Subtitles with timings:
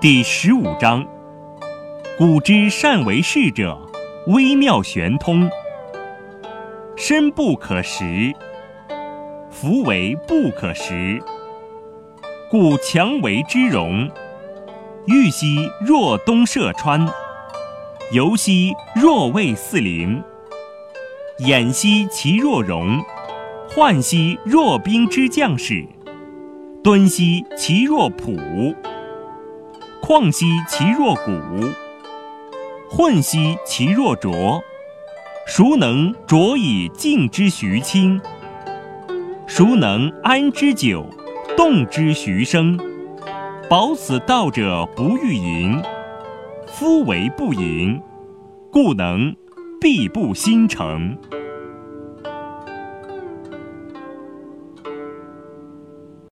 [0.00, 1.04] 第十五章：
[2.16, 3.76] 古之善为士者，
[4.28, 5.50] 微妙玄通，
[6.96, 8.32] 深不可识，
[9.50, 11.20] 夫为不可识。
[12.48, 14.08] 故强为之容。
[15.06, 17.04] 欲兮若东涉川，
[18.12, 20.22] 游兮若渭四陵。
[21.40, 23.02] 偃兮其若容，
[23.68, 25.84] 涣兮若兵之将士，
[26.86, 28.36] 敦兮其若朴。
[30.00, 31.32] 旷兮其若谷，
[32.88, 34.62] 混兮其若浊。
[35.48, 38.20] 孰能浊以静之徐清？
[39.48, 41.04] 孰能安之久，
[41.56, 42.78] 动之徐生？
[43.68, 45.82] 保此道者不欲盈，
[46.68, 48.00] 夫为不盈，
[48.70, 49.34] 故能
[49.80, 51.18] 必不心诚。